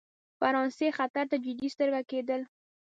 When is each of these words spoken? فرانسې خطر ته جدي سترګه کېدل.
فرانسې 0.39 0.87
خطر 0.97 1.25
ته 1.31 1.37
جدي 1.45 1.67
سترګه 1.75 2.01
کېدل. 2.11 2.41